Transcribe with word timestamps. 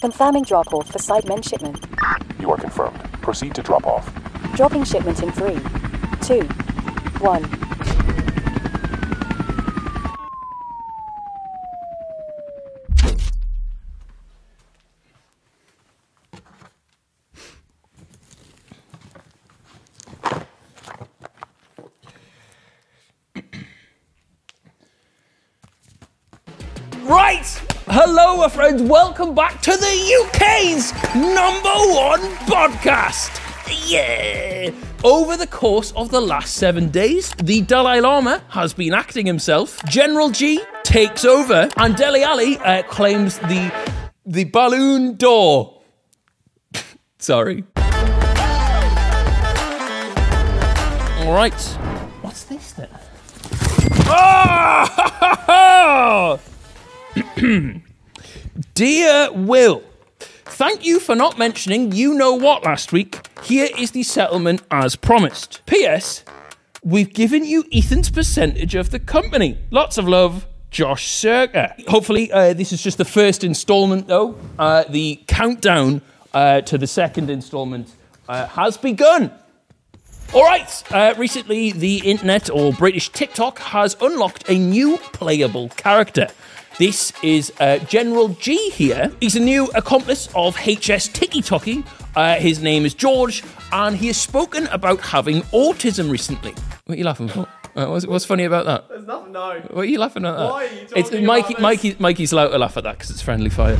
Confirming 0.00 0.44
drop 0.44 0.72
off 0.72 0.90
for 0.90 0.98
Sidemen 0.98 1.46
shipment. 1.46 1.86
You 2.40 2.50
are 2.50 2.56
confirmed. 2.56 2.98
Proceed 3.20 3.54
to 3.54 3.62
drop 3.62 3.86
off. 3.86 4.10
Dropping 4.56 4.84
shipment 4.84 5.22
in 5.22 5.30
three, 5.30 5.60
two, 6.22 6.46
one. 7.20 7.59
Hello, 28.40 28.48
friends. 28.48 28.80
Welcome 28.80 29.34
back 29.34 29.60
to 29.60 29.72
the 29.72 30.24
UK's 30.24 30.94
number 31.14 31.68
one 31.92 32.22
podcast. 32.48 33.38
Yeah! 33.86 34.70
Over 35.04 35.36
the 35.36 35.46
course 35.46 35.92
of 35.92 36.10
the 36.10 36.22
last 36.22 36.54
seven 36.54 36.88
days, 36.88 37.34
the 37.34 37.60
Dalai 37.60 38.00
Lama 38.00 38.42
has 38.48 38.72
been 38.72 38.94
acting 38.94 39.26
himself. 39.26 39.78
General 39.84 40.30
G 40.30 40.62
takes 40.84 41.26
over, 41.26 41.68
and 41.76 41.94
Dele 41.94 42.22
Alli 42.22 42.56
uh, 42.56 42.82
claims 42.84 43.36
the 43.40 43.70
the 44.24 44.44
balloon 44.44 45.16
door. 45.16 45.82
Sorry. 47.18 47.62
All 51.18 51.34
right. 51.34 51.52
What's 52.22 52.44
this 52.44 52.72
then? 52.72 52.88
Oh! 55.36 56.40
Dear 58.80 59.30
Will, 59.32 59.82
thank 60.20 60.86
you 60.86 61.00
for 61.00 61.14
not 61.14 61.36
mentioning 61.36 61.92
you 61.92 62.14
know 62.14 62.32
what 62.32 62.64
last 62.64 62.94
week. 62.94 63.28
Here 63.42 63.68
is 63.76 63.90
the 63.90 64.02
settlement 64.02 64.62
as 64.70 64.96
promised. 64.96 65.60
P.S. 65.66 66.24
We've 66.82 67.12
given 67.12 67.44
you 67.44 67.66
Ethan's 67.70 68.08
percentage 68.08 68.74
of 68.74 68.90
the 68.90 68.98
company. 68.98 69.58
Lots 69.70 69.98
of 69.98 70.08
love, 70.08 70.46
Josh 70.70 71.06
Zerkaa. 71.06 71.86
Hopefully, 71.88 72.32
uh, 72.32 72.54
this 72.54 72.72
is 72.72 72.82
just 72.82 72.96
the 72.96 73.04
first 73.04 73.44
installment, 73.44 74.06
though. 74.06 74.38
Uh, 74.58 74.84
the 74.88 75.22
countdown 75.26 76.00
uh, 76.32 76.62
to 76.62 76.78
the 76.78 76.86
second 76.86 77.28
installment 77.28 77.92
uh, 78.30 78.46
has 78.46 78.78
begun. 78.78 79.30
All 80.32 80.44
right. 80.44 80.82
Uh, 80.90 81.12
recently, 81.18 81.72
the 81.72 81.98
internet 81.98 82.48
or 82.48 82.72
British 82.72 83.10
TikTok 83.10 83.58
has 83.58 83.94
unlocked 84.00 84.48
a 84.48 84.54
new 84.54 84.96
playable 85.12 85.68
character. 85.68 86.28
This 86.80 87.12
is 87.22 87.52
uh, 87.60 87.76
General 87.80 88.28
G 88.28 88.70
here. 88.70 89.12
He's 89.20 89.36
a 89.36 89.40
new 89.40 89.66
accomplice 89.74 90.28
of 90.34 90.56
HS 90.56 91.10
TikkyTokky. 91.10 91.84
Uh, 92.16 92.36
his 92.36 92.62
name 92.62 92.86
is 92.86 92.94
George, 92.94 93.44
and 93.70 93.94
he 93.94 94.06
has 94.06 94.16
spoken 94.16 94.66
about 94.68 94.98
having 95.02 95.42
autism 95.52 96.10
recently. 96.10 96.54
What 96.86 96.94
are 96.94 96.96
you 96.96 97.04
laughing 97.04 97.28
for? 97.28 97.46
Uh, 97.76 97.88
what's, 97.88 98.06
what's 98.06 98.24
funny 98.24 98.44
about 98.44 98.64
that? 98.64 98.88
There's 98.88 99.04
nothing, 99.04 99.32
no. 99.32 99.60
What 99.72 99.82
are 99.82 99.84
you 99.84 99.98
laughing 99.98 100.24
at? 100.24 100.34
That? 100.38 100.50
Why 100.50 100.64
are 100.64 100.72
you 100.72 100.80
it's 100.96 101.10
talking 101.10 101.26
Mikey. 101.26 101.44
about 101.52 101.56
this? 101.56 101.60
Mikey. 101.60 101.96
Mikey's 101.98 102.32
allowed 102.32 102.48
to 102.48 102.58
laugh 102.58 102.78
at 102.78 102.84
that 102.84 102.92
because 102.92 103.10
it's 103.10 103.20
friendly 103.20 103.50
fire. 103.50 103.76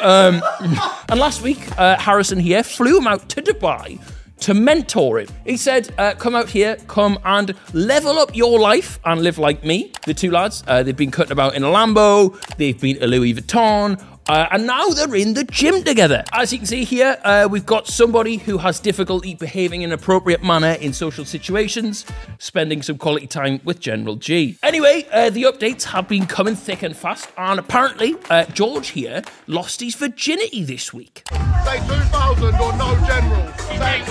Um, 0.00 0.42
and 1.10 1.20
last 1.20 1.42
week, 1.42 1.78
uh, 1.78 1.98
Harrison 1.98 2.38
here 2.38 2.62
flew 2.62 2.96
him 2.96 3.06
out 3.06 3.28
to 3.28 3.42
Dubai 3.42 4.00
to 4.40 4.54
mentor 4.54 5.20
him. 5.20 5.28
He 5.44 5.56
said, 5.56 5.92
uh, 5.98 6.14
"Come 6.14 6.34
out 6.34 6.48
here, 6.50 6.76
come 6.86 7.18
and 7.24 7.54
level 7.72 8.18
up 8.18 8.34
your 8.34 8.58
life 8.58 8.98
and 9.04 9.22
live 9.22 9.38
like 9.38 9.64
me." 9.64 9.92
The 10.06 10.14
two 10.14 10.30
lads, 10.30 10.62
uh, 10.66 10.82
they've 10.82 10.96
been 10.96 11.10
cutting 11.10 11.32
about 11.32 11.54
in 11.54 11.64
a 11.64 11.68
Lambo. 11.68 12.36
They've 12.56 12.80
been 12.80 12.98
to 12.98 13.06
Louis 13.06 13.34
Vuitton. 13.34 14.00
Uh, 14.28 14.46
and 14.50 14.66
now 14.66 14.86
they're 14.88 15.14
in 15.14 15.32
the 15.34 15.44
gym 15.44 15.82
together. 15.82 16.22
As 16.32 16.52
you 16.52 16.58
can 16.58 16.66
see 16.66 16.84
here, 16.84 17.16
uh, 17.24 17.48
we've 17.50 17.64
got 17.64 17.86
somebody 17.86 18.36
who 18.36 18.58
has 18.58 18.78
difficulty 18.78 19.34
behaving 19.34 19.82
in 19.82 19.90
an 19.90 19.94
appropriate 19.94 20.42
manner 20.42 20.72
in 20.72 20.92
social 20.92 21.24
situations, 21.24 22.04
spending 22.38 22.82
some 22.82 22.98
quality 22.98 23.26
time 23.26 23.60
with 23.64 23.80
General 23.80 24.16
G. 24.16 24.58
Anyway, 24.62 25.06
uh, 25.12 25.30
the 25.30 25.44
updates 25.44 25.84
have 25.84 26.08
been 26.08 26.26
coming 26.26 26.54
thick 26.54 26.82
and 26.82 26.94
fast, 26.94 27.30
and 27.38 27.58
apparently, 27.58 28.16
uh, 28.28 28.44
George 28.46 28.88
here 28.88 29.22
lost 29.46 29.80
his 29.80 29.94
virginity 29.94 30.62
this 30.62 30.92
week. 30.92 31.22
Say 31.64 31.78
2,000 31.86 32.54
or 32.54 32.72
no 32.76 32.94
generals. 33.06 33.54
Say 33.60 34.02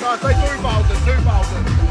No, 0.00 0.16
say 0.16 0.32
2,000, 0.32 1.06
2,000. 1.06 1.81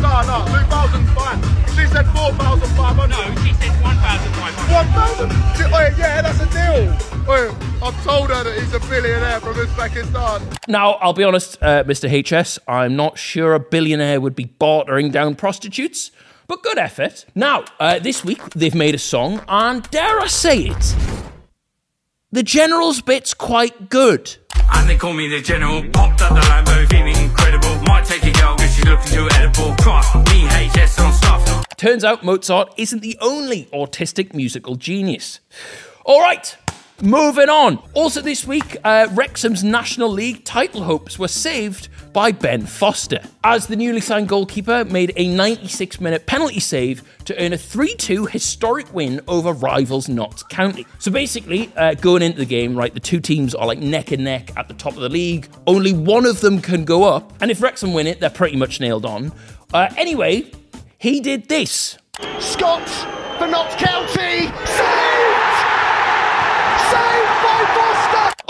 Higher? 0.00 0.26
No, 0.26 0.44
no, 0.44 0.58
2,000's 0.58 1.10
fine. 1.12 1.40
She 1.76 1.86
said 1.86 2.06
4,500. 2.06 3.08
No, 3.08 3.42
she 3.42 3.52
said 3.54 3.82
1,500. 3.82 5.28
1,000? 5.28 5.72
Wait, 5.72 5.98
yeah, 5.98 6.22
that's 6.22 6.40
a 6.40 6.46
deal. 6.46 6.90
Wait, 7.26 7.54
I've 7.82 8.04
told 8.04 8.30
her 8.30 8.42
that 8.44 8.58
he's 8.58 8.72
a 8.72 8.80
billionaire 8.80 9.40
from 9.40 9.54
Uzbekistan. 9.54 10.56
Now, 10.66 10.92
I'll 10.94 11.12
be 11.12 11.24
honest, 11.24 11.58
uh, 11.62 11.84
Mr. 11.84 12.08
HS, 12.08 12.58
I'm 12.66 12.96
not 12.96 13.18
sure 13.18 13.54
a 13.54 13.60
billionaire 13.60 14.20
would 14.20 14.34
be 14.34 14.46
bartering 14.46 15.10
down 15.10 15.34
prostitutes, 15.34 16.10
but 16.46 16.62
good 16.62 16.78
effort. 16.78 17.26
Now, 17.34 17.64
uh, 17.78 17.98
this 17.98 18.24
week 18.24 18.42
they've 18.54 18.74
made 18.74 18.94
a 18.94 18.98
song, 18.98 19.42
and 19.46 19.82
dare 19.90 20.18
I 20.20 20.26
say 20.26 20.62
it, 20.68 20.96
the 22.32 22.42
General's 22.42 23.02
bit's 23.02 23.34
quite 23.34 23.88
good. 23.90 24.36
And 24.72 24.88
they 24.88 24.96
call 24.96 25.12
me 25.12 25.28
the 25.28 25.40
general. 25.40 25.82
Popped 25.90 26.20
up 26.22 26.34
the 26.34 26.40
Lambo, 26.40 26.88
feeling 26.88 27.16
incredible. 27.16 27.47
Might 27.88 28.04
take 28.04 28.22
a 28.22 28.30
girl 28.32 28.54
she's 28.58 28.84
looking 28.84 29.34
edible. 29.38 29.74
Trust 29.76 30.14
me, 30.14 30.46
HS 30.46 30.98
on 31.00 31.10
stuff. 31.14 31.64
Turns 31.78 32.04
out 32.04 32.22
Mozart 32.22 32.74
isn't 32.76 33.00
the 33.00 33.16
only 33.18 33.64
autistic 33.72 34.34
musical 34.34 34.76
genius. 34.76 35.40
All 36.04 36.20
right, 36.20 36.54
moving 37.02 37.48
on. 37.48 37.82
Also, 37.94 38.20
this 38.20 38.46
week, 38.46 38.76
uh, 38.84 39.08
Wrexham's 39.12 39.64
National 39.64 40.08
League 40.08 40.44
title 40.44 40.82
hopes 40.82 41.18
were 41.18 41.28
saved 41.28 41.88
by 42.12 42.32
Ben 42.32 42.66
Foster, 42.66 43.20
as 43.44 43.66
the 43.66 43.76
newly 43.76 44.00
signed 44.00 44.28
goalkeeper 44.28 44.84
made 44.84 45.12
a 45.16 45.28
96 45.28 46.00
minute 46.00 46.26
penalty 46.26 46.60
save 46.60 47.02
to 47.24 47.40
earn 47.42 47.52
a 47.52 47.58
3 47.58 47.94
2 47.94 48.26
historic 48.26 48.92
win 48.94 49.20
over 49.28 49.52
rivals 49.52 50.08
Notts 50.08 50.42
County. 50.42 50.86
So 50.98 51.10
basically, 51.10 51.70
uh, 51.76 51.94
going 51.94 52.22
into 52.22 52.38
the 52.38 52.46
game, 52.46 52.76
right, 52.76 52.92
the 52.92 53.00
two 53.00 53.20
teams 53.20 53.54
are 53.54 53.66
like 53.66 53.78
neck 53.78 54.12
and 54.12 54.24
neck 54.24 54.50
at 54.56 54.68
the 54.68 54.74
top 54.74 54.94
of 54.94 55.00
the 55.00 55.08
league. 55.08 55.48
Only 55.66 55.92
one 55.92 56.26
of 56.26 56.40
them 56.40 56.60
can 56.60 56.84
go 56.84 57.04
up, 57.04 57.32
and 57.40 57.50
if 57.50 57.62
Wrexham 57.62 57.92
win 57.92 58.06
it, 58.06 58.20
they're 58.20 58.30
pretty 58.30 58.56
much 58.56 58.80
nailed 58.80 59.04
on. 59.04 59.32
Uh, 59.72 59.88
anyway, 59.96 60.50
he 60.98 61.20
did 61.20 61.48
this. 61.48 61.98
Scott 62.40 62.88
for 63.38 63.46
Notts 63.46 63.76
County. 63.76 64.46
Saved! 64.66 65.07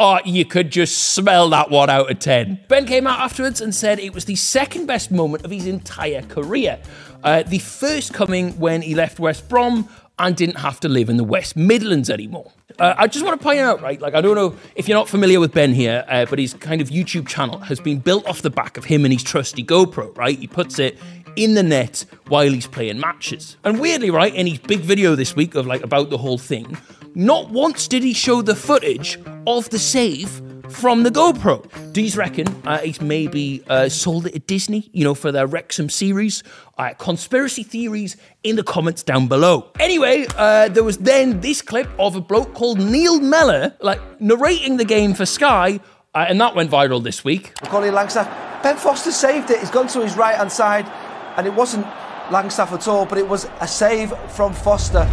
Oh, 0.00 0.20
you 0.24 0.44
could 0.44 0.70
just 0.70 0.96
smell 1.12 1.48
that 1.48 1.70
one 1.70 1.90
out 1.90 2.08
of 2.08 2.20
10. 2.20 2.60
Ben 2.68 2.86
came 2.86 3.08
out 3.08 3.18
afterwards 3.18 3.60
and 3.60 3.74
said 3.74 3.98
it 3.98 4.14
was 4.14 4.26
the 4.26 4.36
second 4.36 4.86
best 4.86 5.10
moment 5.10 5.44
of 5.44 5.50
his 5.50 5.66
entire 5.66 6.22
career. 6.22 6.78
Uh, 7.24 7.42
the 7.42 7.58
first 7.58 8.14
coming 8.14 8.52
when 8.60 8.82
he 8.82 8.94
left 8.94 9.18
West 9.18 9.48
Brom 9.48 9.88
and 10.20 10.36
didn't 10.36 10.56
have 10.56 10.78
to 10.80 10.88
live 10.88 11.08
in 11.08 11.16
the 11.16 11.24
West 11.24 11.56
Midlands 11.56 12.10
anymore. 12.10 12.52
Uh, 12.78 12.94
I 12.96 13.08
just 13.08 13.24
want 13.24 13.40
to 13.40 13.42
point 13.42 13.58
out, 13.58 13.82
right, 13.82 14.00
like, 14.00 14.14
I 14.14 14.20
don't 14.20 14.36
know 14.36 14.56
if 14.76 14.88
you're 14.88 14.96
not 14.96 15.08
familiar 15.08 15.40
with 15.40 15.52
Ben 15.52 15.72
here, 15.72 16.04
uh, 16.08 16.26
but 16.26 16.38
his 16.38 16.54
kind 16.54 16.80
of 16.80 16.90
YouTube 16.90 17.26
channel 17.26 17.58
has 17.58 17.80
been 17.80 17.98
built 17.98 18.26
off 18.26 18.42
the 18.42 18.50
back 18.50 18.76
of 18.76 18.84
him 18.84 19.04
and 19.04 19.12
his 19.12 19.22
trusty 19.22 19.64
GoPro, 19.64 20.16
right? 20.16 20.38
He 20.38 20.46
puts 20.46 20.78
it 20.78 20.98
in 21.38 21.54
the 21.54 21.62
net 21.62 22.04
while 22.26 22.50
he's 22.50 22.66
playing 22.66 22.98
matches. 22.98 23.56
And 23.64 23.80
weirdly, 23.80 24.10
right, 24.10 24.34
in 24.34 24.46
his 24.46 24.58
big 24.58 24.80
video 24.80 25.14
this 25.14 25.36
week 25.36 25.54
of 25.54 25.66
like 25.66 25.82
about 25.82 26.10
the 26.10 26.18
whole 26.18 26.38
thing, 26.38 26.76
not 27.14 27.50
once 27.50 27.88
did 27.88 28.02
he 28.02 28.12
show 28.12 28.42
the 28.42 28.56
footage 28.56 29.18
of 29.46 29.70
the 29.70 29.78
save 29.78 30.42
from 30.68 31.02
the 31.02 31.10
GoPro. 31.10 31.92
Do 31.92 32.02
you 32.02 32.14
reckon 32.18 32.46
uh, 32.66 32.78
he's 32.78 33.00
maybe 33.00 33.62
uh, 33.68 33.88
sold 33.88 34.26
it 34.26 34.32
to 34.32 34.38
Disney, 34.40 34.90
you 34.92 35.04
know, 35.04 35.14
for 35.14 35.32
their 35.32 35.46
Wrexham 35.46 35.88
series? 35.88 36.42
Uh, 36.76 36.92
conspiracy 36.98 37.62
theories 37.62 38.16
in 38.42 38.56
the 38.56 38.62
comments 38.62 39.02
down 39.02 39.28
below. 39.28 39.70
Anyway, 39.80 40.26
uh, 40.36 40.68
there 40.68 40.84
was 40.84 40.98
then 40.98 41.40
this 41.40 41.62
clip 41.62 41.88
of 41.98 42.16
a 42.16 42.20
bloke 42.20 42.52
called 42.54 42.78
Neil 42.78 43.20
Mellor, 43.20 43.76
like 43.80 44.20
narrating 44.20 44.76
the 44.76 44.84
game 44.84 45.14
for 45.14 45.24
Sky, 45.24 45.80
uh, 46.14 46.26
and 46.28 46.40
that 46.40 46.54
went 46.54 46.70
viral 46.70 47.02
this 47.02 47.24
week. 47.24 47.52
Macaulay 47.62 47.90
Langstaff. 47.90 48.62
Ben 48.62 48.76
Foster 48.76 49.12
saved 49.12 49.50
it. 49.50 49.60
He's 49.60 49.70
gone 49.70 49.86
to 49.88 50.02
his 50.02 50.16
right 50.16 50.34
hand 50.36 50.50
side, 50.50 50.84
and 51.38 51.46
it 51.46 51.54
wasn't 51.54 51.86
Langstaff 52.30 52.72
at 52.72 52.86
all, 52.86 53.06
but 53.06 53.16
it 53.16 53.26
was 53.26 53.48
a 53.60 53.68
save 53.68 54.12
from 54.32 54.52
Foster. 54.52 55.08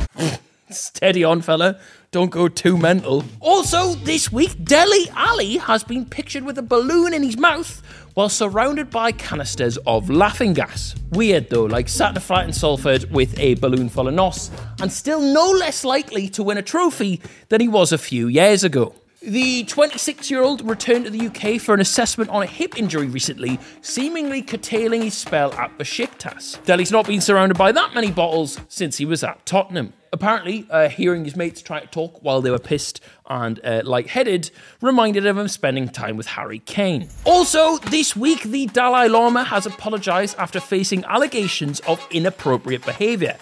Steady 0.70 1.24
on, 1.24 1.42
fella. 1.42 1.80
Don't 2.12 2.32
go 2.32 2.48
too 2.48 2.78
mental. 2.78 3.24
Also, 3.40 3.94
this 3.94 4.32
week, 4.32 4.66
Dele 4.66 5.08
Alli 5.16 5.58
has 5.58 5.84
been 5.84 6.04
pictured 6.04 6.44
with 6.44 6.58
a 6.58 6.62
balloon 6.62 7.14
in 7.14 7.24
his 7.24 7.38
mouth 7.38 7.82
while 8.16 8.28
surrounded 8.28 8.90
by 8.90 9.12
canisters 9.12 9.78
of 9.86 10.10
laughing 10.10 10.54
gas. 10.54 10.96
Weird 11.12 11.50
though, 11.50 11.66
like 11.66 11.88
sat 11.88 12.18
a 12.18 12.20
flat 12.20 12.46
in 12.46 12.54
Salford 12.54 13.12
with 13.12 13.38
a 13.38 13.54
balloon 13.56 13.88
full 13.88 14.08
of 14.08 14.14
nos, 14.14 14.50
and 14.82 14.92
still 14.92 15.22
no 15.22 15.52
less 15.52 15.86
likely 15.86 16.28
to 16.30 16.42
win 16.42 16.58
a 16.58 16.62
trophy 16.62 17.22
than 17.50 17.62
he 17.62 17.68
was 17.68 17.92
a 17.92 17.98
few 17.98 18.28
years 18.28 18.64
ago. 18.64 18.96
The 19.26 19.64
26 19.64 20.30
year 20.30 20.44
old 20.44 20.64
returned 20.64 21.06
to 21.06 21.10
the 21.10 21.26
UK 21.26 21.60
for 21.60 21.74
an 21.74 21.82
assessment 21.82 22.30
on 22.30 22.44
a 22.44 22.46
hip 22.46 22.78
injury 22.78 23.08
recently, 23.08 23.58
seemingly 23.82 24.44
curtailing 24.44 25.02
his 25.02 25.16
spell 25.16 25.52
at 25.54 25.76
Besiktas. 25.80 26.64
Dele's 26.66 26.92
not 26.92 27.08
been 27.08 27.22
surrounded 27.22 27.58
by 27.58 27.72
that 27.72 27.96
many 27.96 28.12
bottles 28.12 28.60
since 28.68 28.98
he 28.98 29.06
was 29.06 29.24
at 29.24 29.44
Tottenham. 29.44 29.94
Apparently, 30.14 30.68
uh, 30.70 30.90
hearing 30.90 31.26
his 31.26 31.36
mates 31.36 31.64
try 31.64 31.80
to 31.80 31.88
talk 31.88 32.22
while 32.22 32.40
they 32.40 32.52
were 32.52 32.60
pissed 32.60 33.02
and 33.28 33.60
uh, 33.64 33.82
lightheaded 33.84 34.52
reminded 34.80 35.26
him 35.26 35.40
of 35.40 35.50
spending 35.50 35.90
time 35.90 36.18
with 36.18 36.28
Harry 36.28 36.60
Kane. 36.60 37.10
Also, 37.24 37.78
this 37.78 38.16
week, 38.16 38.44
the 38.44 38.68
Dalai 38.68 39.08
Lama 39.08 39.44
has 39.44 39.66
apologized 39.66 40.38
after 40.38 40.60
facing 40.60 41.04
allegations 41.06 41.80
of 41.82 42.06
inappropriate 42.12 42.86
behavior 42.86 43.38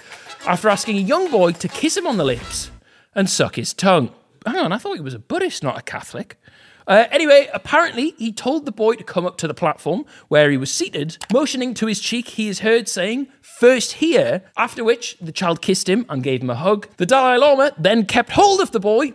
after 0.47 0.69
asking 0.69 0.95
a 0.95 1.01
young 1.01 1.29
boy 1.29 1.51
to 1.51 1.67
kiss 1.67 1.97
him 1.97 2.07
on 2.07 2.15
the 2.15 2.23
lips 2.23 2.71
and 3.13 3.29
suck 3.29 3.57
his 3.57 3.73
tongue. 3.73 4.13
Hang 4.45 4.57
on, 4.57 4.71
I 4.71 4.77
thought 4.77 4.95
he 4.95 5.01
was 5.01 5.13
a 5.13 5.19
Buddhist, 5.19 5.63
not 5.63 5.77
a 5.77 5.81
Catholic. 5.81 6.37
Uh, 6.85 7.05
anyway, 7.11 7.49
apparently, 7.53 8.13
he 8.17 8.31
told 8.33 8.65
the 8.65 8.71
boy 8.71 8.95
to 8.95 9.03
come 9.03 9.25
up 9.25 9.37
to 9.37 9.47
the 9.47 9.53
platform 9.53 10.05
where 10.27 10.51
he 10.51 10.57
was 10.57 10.71
seated, 10.71 11.17
motioning 11.31 11.73
to 11.75 11.85
his 11.87 11.99
cheek, 11.99 12.29
he 12.29 12.49
is 12.49 12.59
heard 12.59 12.89
saying, 12.89 13.27
First 13.41 13.93
here, 13.93 14.43
after 14.57 14.83
which 14.83 15.17
the 15.21 15.31
child 15.31 15.61
kissed 15.61 15.87
him 15.87 16.05
and 16.09 16.23
gave 16.23 16.41
him 16.41 16.49
a 16.49 16.55
hug. 16.55 16.87
The 16.97 17.05
Dalai 17.05 17.37
Lama 17.37 17.71
then 17.77 18.05
kept 18.05 18.31
hold 18.31 18.59
of 18.59 18.71
the 18.71 18.79
boy 18.79 19.13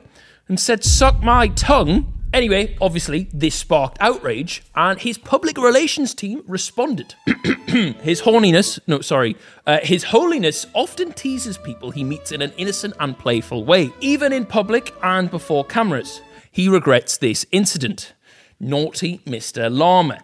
and 0.49 0.59
said, 0.59 0.83
Suck 0.83 1.23
my 1.23 1.49
tongue. 1.49 2.18
Anyway, 2.35 2.77
obviously, 2.81 3.29
this 3.33 3.55
sparked 3.55 3.97
outrage, 4.01 4.63
and 4.75 5.01
his 5.01 5.17
public 5.17 5.57
relations 5.57 6.15
team 6.15 6.43
responded. 6.47 7.15
his 7.67 8.21
horniness, 8.23 8.79
no, 8.87 9.01
sorry, 9.01 9.35
uh, 9.67 9.79
his 9.83 10.05
holiness 10.05 10.67
often 10.75 11.13
teases 11.13 11.57
people 11.57 11.91
he 11.91 12.05
meets 12.05 12.31
in 12.31 12.43
an 12.43 12.53
innocent 12.59 12.95
and 13.01 13.19
playful 13.19 13.65
way, 13.65 13.91
even 14.01 14.33
in 14.33 14.45
public 14.45 14.95
and 15.03 15.31
before 15.31 15.65
cameras. 15.65 16.21
He 16.51 16.69
regrets 16.69 17.17
this 17.17 17.47
incident. 17.51 18.13
Naughty 18.61 19.19
Mr. 19.25 19.75
Lama. 19.75 20.19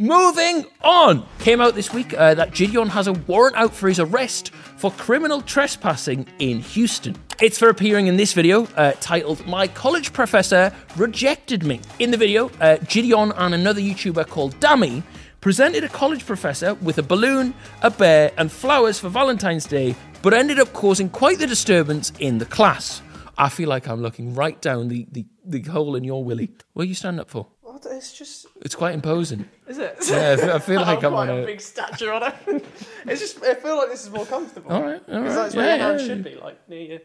Moving 0.00 0.64
on. 0.82 1.26
Came 1.40 1.60
out 1.60 1.74
this 1.74 1.92
week 1.92 2.14
uh, 2.14 2.32
that 2.34 2.52
JiDion 2.52 2.90
has 2.90 3.08
a 3.08 3.14
warrant 3.14 3.56
out 3.56 3.74
for 3.74 3.88
his 3.88 3.98
arrest 3.98 4.50
for 4.76 4.92
criminal 4.92 5.42
trespassing 5.42 6.24
in 6.38 6.60
Houston. 6.60 7.16
It's 7.42 7.58
for 7.58 7.68
appearing 7.68 8.06
in 8.06 8.16
this 8.16 8.32
video 8.32 8.68
uh, 8.76 8.92
titled 9.00 9.44
My 9.44 9.66
College 9.66 10.12
Professor 10.12 10.72
Rejected 10.96 11.64
Me. 11.64 11.80
In 11.98 12.12
the 12.12 12.16
video, 12.16 12.46
uh, 12.60 12.76
JiDion 12.76 13.34
and 13.36 13.56
another 13.56 13.80
YouTuber 13.80 14.28
called 14.28 14.60
Dammy 14.60 15.02
presented 15.40 15.82
a 15.82 15.88
college 15.88 16.24
professor 16.24 16.74
with 16.74 16.98
a 16.98 17.02
balloon, 17.02 17.52
a 17.82 17.90
bear, 17.90 18.30
and 18.38 18.52
flowers 18.52 19.00
for 19.00 19.08
Valentine's 19.08 19.66
Day, 19.66 19.96
but 20.22 20.32
ended 20.32 20.60
up 20.60 20.72
causing 20.72 21.10
quite 21.10 21.40
the 21.40 21.46
disturbance 21.48 22.12
in 22.20 22.38
the 22.38 22.46
class. 22.46 23.02
I 23.36 23.48
feel 23.48 23.68
like 23.68 23.88
I'm 23.88 24.00
looking 24.00 24.32
right 24.32 24.60
down 24.60 24.86
the, 24.86 25.08
the, 25.10 25.26
the 25.44 25.62
hole 25.62 25.96
in 25.96 26.04
your 26.04 26.22
willy. 26.22 26.52
What 26.74 26.84
are 26.84 26.86
you 26.86 26.94
standing 26.94 27.18
up 27.18 27.30
for? 27.30 27.48
What? 27.84 27.92
It's 27.96 28.12
just. 28.16 28.46
It's 28.62 28.74
quite 28.74 28.94
imposing. 28.94 29.48
Is 29.66 29.78
it? 29.78 29.96
Yeah, 30.08 30.32
I 30.32 30.36
feel- 30.36 30.50
I 30.52 30.58
feel 30.58 30.80
like 30.92 31.02
I'm 31.04 31.14
on 31.14 31.28
a 31.30 31.44
big 31.46 31.60
stature 31.60 32.12
on 32.12 32.22
it. 32.24 32.34
it's 33.06 33.20
just. 33.20 33.42
I 33.42 33.54
feel 33.54 33.76
like 33.76 33.90
this 33.90 34.04
is 34.04 34.10
more 34.10 34.26
comfortable. 34.26 34.72
All 34.72 34.82
right, 34.82 35.00
all 35.08 35.22
Because 35.22 35.36
right. 35.36 35.42
that's 35.44 35.54
where 35.54 35.76
Yeah, 35.76 35.88
your 35.90 35.98
yeah. 35.98 36.06
should 36.06 36.24
be, 36.24 36.34
like 36.36 36.68
near 36.68 36.80
you. 36.80 37.00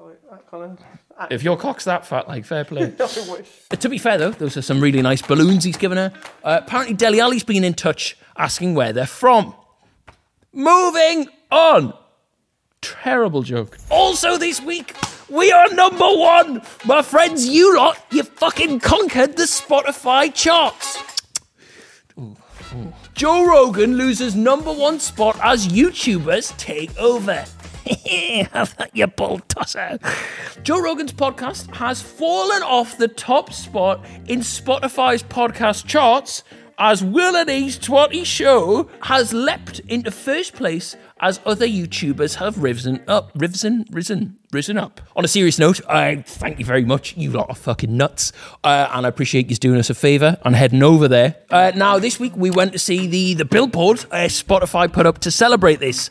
Like 0.00 0.20
that 0.30 0.48
kind 0.48 0.78
of. 1.18 1.32
If 1.32 1.42
your 1.42 1.56
cock's 1.56 1.84
that 1.86 2.06
fat, 2.06 2.28
like 2.28 2.44
fair 2.44 2.64
play. 2.64 2.92
Uh, 3.00 3.76
to 3.76 3.88
be 3.88 3.98
fair, 3.98 4.16
though, 4.16 4.30
those 4.30 4.56
are 4.56 4.62
some 4.62 4.80
really 4.80 5.02
nice 5.02 5.20
balloons 5.22 5.64
he's 5.64 5.76
given 5.76 5.98
her. 5.98 6.12
Uh, 6.44 6.60
apparently, 6.62 6.94
Dele 6.94 7.18
Alli's 7.20 7.42
been 7.42 7.64
in 7.64 7.74
touch 7.74 8.16
asking 8.36 8.74
where 8.76 8.92
they're 8.92 9.06
from. 9.06 9.54
Moving 10.52 11.26
on. 11.50 11.94
Terrible 12.80 13.42
joke. 13.42 13.76
Also, 13.90 14.36
this 14.38 14.60
week, 14.60 14.94
we 15.28 15.52
are 15.52 15.68
number 15.74 16.06
one. 16.06 16.62
My 16.84 17.02
friends, 17.02 17.46
you 17.46 17.76
lot, 17.76 18.04
you 18.10 18.22
fucking 18.22 18.80
conquered 18.80 19.36
the 19.36 19.44
Spotify 19.44 20.32
charts. 20.32 20.98
Joe 23.14 23.46
Rogan 23.46 23.96
loses 23.96 24.36
number 24.36 24.72
one 24.72 25.00
spot 25.00 25.38
as 25.42 25.68
YouTubers 25.68 26.56
take 26.56 26.96
over. 26.98 27.44
Have 28.52 28.76
that, 28.78 28.90
you 28.92 29.06
bull 29.06 29.40
tosser. 29.48 29.98
Joe 30.62 30.80
Rogan's 30.80 31.12
podcast 31.12 31.74
has 31.76 32.02
fallen 32.02 32.62
off 32.62 32.98
the 32.98 33.08
top 33.08 33.52
spot 33.52 34.04
in 34.26 34.40
Spotify's 34.40 35.22
podcast 35.22 35.86
charts 35.86 36.44
as 36.78 37.02
Will 37.02 37.36
and 37.36 37.50
E's 37.50 37.78
Twatty 37.78 38.24
Show 38.24 38.88
has 39.02 39.32
leapt 39.32 39.80
into 39.80 40.10
first 40.10 40.54
place 40.54 40.96
as 41.20 41.40
other 41.44 41.66
YouTubers 41.66 42.36
have 42.36 42.62
risen 42.62 43.02
up, 43.08 43.32
risen, 43.34 43.84
risen, 43.90 44.37
risen 44.52 44.78
up. 44.78 45.00
On 45.16 45.24
a 45.24 45.28
serious 45.28 45.58
note, 45.58 45.80
I 45.88 46.22
thank 46.22 46.58
you 46.58 46.64
very 46.64 46.84
much. 46.84 47.16
You 47.16 47.30
lot 47.30 47.50
are 47.50 47.54
fucking 47.54 47.96
nuts, 47.96 48.32
uh, 48.64 48.88
and 48.92 49.04
I 49.06 49.08
appreciate 49.08 49.50
you 49.50 49.56
doing 49.56 49.78
us 49.78 49.90
a 49.90 49.94
favour 49.94 50.38
and 50.44 50.56
heading 50.56 50.82
over 50.82 51.08
there. 51.08 51.36
Uh, 51.50 51.72
now, 51.74 51.98
this 51.98 52.18
week 52.18 52.36
we 52.36 52.50
went 52.50 52.72
to 52.72 52.78
see 52.78 53.06
the 53.06 53.34
the 53.34 53.44
billboard 53.44 54.04
uh, 54.10 54.26
Spotify 54.28 54.90
put 54.92 55.06
up 55.06 55.18
to 55.18 55.30
celebrate 55.30 55.80
this. 55.80 56.10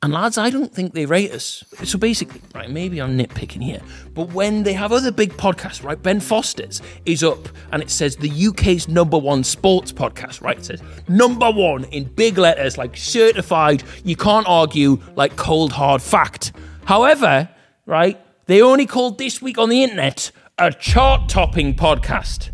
And 0.00 0.12
lads, 0.12 0.38
I 0.38 0.50
don't 0.50 0.72
think 0.72 0.94
they 0.94 1.06
rate 1.06 1.32
us. 1.32 1.64
So 1.82 1.98
basically, 1.98 2.40
right, 2.54 2.70
maybe 2.70 3.02
I'm 3.02 3.18
nitpicking 3.18 3.64
here, 3.64 3.80
but 4.14 4.32
when 4.32 4.62
they 4.62 4.72
have 4.74 4.92
other 4.92 5.10
big 5.10 5.32
podcasts, 5.32 5.82
right, 5.82 6.00
Ben 6.00 6.20
Foster's 6.20 6.80
is 7.04 7.24
up 7.24 7.48
and 7.72 7.82
it 7.82 7.90
says 7.90 8.14
the 8.14 8.30
UK's 8.30 8.86
number 8.86 9.18
one 9.18 9.42
sports 9.42 9.92
podcast, 9.92 10.40
right? 10.40 10.56
It 10.56 10.64
says 10.64 10.82
number 11.08 11.50
one 11.50 11.82
in 11.86 12.04
big 12.04 12.38
letters, 12.38 12.78
like 12.78 12.96
certified, 12.96 13.82
you 14.04 14.14
can't 14.14 14.46
argue, 14.46 15.00
like 15.16 15.34
cold 15.34 15.72
hard 15.72 16.00
fact. 16.00 16.52
However, 16.84 17.48
right, 17.88 18.20
they 18.46 18.62
only 18.62 18.86
called 18.86 19.18
this 19.18 19.42
week 19.42 19.58
on 19.58 19.68
the 19.68 19.82
internet 19.82 20.30
a 20.58 20.72
chart 20.72 21.28
topping 21.28 21.74
podcast 21.74 22.50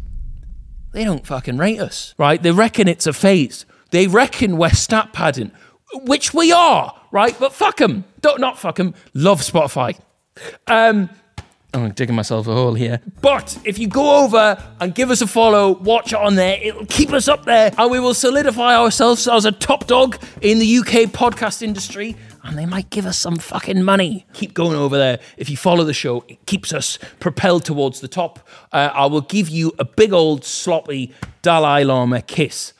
they 0.94 1.02
don't 1.02 1.26
fucking 1.26 1.58
rate 1.58 1.80
us, 1.80 2.14
right? 2.18 2.40
They 2.40 2.52
reckon 2.52 2.86
it's 2.86 3.06
a 3.06 3.12
phase. 3.12 3.66
They 3.90 4.06
reckon 4.06 4.56
we're 4.56 4.70
stat 4.70 5.12
padding, 5.12 5.50
which 5.92 6.32
we 6.32 6.52
are, 6.52 6.94
right? 7.10 7.36
But 7.38 7.52
fuck 7.52 7.78
them. 7.78 8.04
Don't 8.20 8.40
not 8.40 8.58
fuck 8.58 8.76
them. 8.76 8.94
Love 9.12 9.40
Spotify. 9.40 9.98
Um, 10.68 11.10
I'm 11.74 11.90
digging 11.90 12.14
myself 12.14 12.46
a 12.46 12.54
hole 12.54 12.74
here. 12.74 13.00
But 13.20 13.58
if 13.64 13.76
you 13.80 13.88
go 13.88 14.24
over 14.24 14.56
and 14.80 14.94
give 14.94 15.10
us 15.10 15.20
a 15.20 15.26
follow, 15.26 15.72
watch 15.72 16.12
it 16.12 16.18
on 16.18 16.36
there, 16.36 16.60
it'll 16.62 16.86
keep 16.86 17.12
us 17.12 17.26
up 17.26 17.44
there 17.44 17.72
and 17.76 17.90
we 17.90 17.98
will 17.98 18.14
solidify 18.14 18.76
ourselves 18.76 19.26
as 19.26 19.44
a 19.44 19.52
top 19.52 19.88
dog 19.88 20.16
in 20.40 20.60
the 20.60 20.78
UK 20.78 21.10
podcast 21.10 21.60
industry 21.60 22.14
and 22.44 22.58
they 22.58 22.66
might 22.66 22.90
give 22.90 23.06
us 23.06 23.18
some 23.18 23.36
fucking 23.36 23.82
money. 23.82 24.26
Keep 24.34 24.54
going 24.54 24.76
over 24.76 24.96
there. 24.96 25.18
If 25.36 25.48
you 25.48 25.56
follow 25.56 25.82
the 25.84 25.94
show, 25.94 26.24
it 26.28 26.44
keeps 26.46 26.72
us 26.72 26.98
propelled 27.18 27.64
towards 27.64 28.00
the 28.00 28.08
top. 28.08 28.46
Uh, 28.70 28.90
I 28.92 29.06
will 29.06 29.22
give 29.22 29.48
you 29.48 29.72
a 29.78 29.84
big 29.84 30.12
old 30.12 30.44
sloppy 30.44 31.12
Dalai 31.42 31.84
Lama 31.84 32.20
kiss. 32.20 32.74